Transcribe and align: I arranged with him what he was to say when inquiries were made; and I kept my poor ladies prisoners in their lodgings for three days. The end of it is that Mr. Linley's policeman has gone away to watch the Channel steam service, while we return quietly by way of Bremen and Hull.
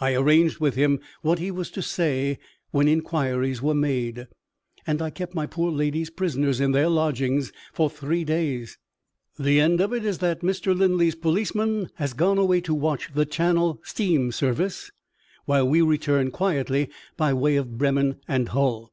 I 0.00 0.14
arranged 0.16 0.58
with 0.58 0.74
him 0.74 0.98
what 1.22 1.38
he 1.38 1.52
was 1.52 1.70
to 1.70 1.80
say 1.80 2.40
when 2.72 2.88
inquiries 2.88 3.62
were 3.62 3.72
made; 3.72 4.26
and 4.84 5.00
I 5.00 5.10
kept 5.10 5.32
my 5.32 5.46
poor 5.46 5.70
ladies 5.70 6.10
prisoners 6.10 6.58
in 6.60 6.72
their 6.72 6.88
lodgings 6.88 7.52
for 7.72 7.88
three 7.88 8.24
days. 8.24 8.78
The 9.38 9.60
end 9.60 9.80
of 9.80 9.92
it 9.92 10.04
is 10.04 10.18
that 10.18 10.40
Mr. 10.40 10.76
Linley's 10.76 11.14
policeman 11.14 11.88
has 11.94 12.14
gone 12.14 12.36
away 12.38 12.60
to 12.62 12.74
watch 12.74 13.14
the 13.14 13.24
Channel 13.24 13.80
steam 13.84 14.32
service, 14.32 14.90
while 15.44 15.68
we 15.68 15.82
return 15.82 16.32
quietly 16.32 16.90
by 17.16 17.32
way 17.32 17.54
of 17.54 17.78
Bremen 17.78 18.16
and 18.26 18.48
Hull. 18.48 18.92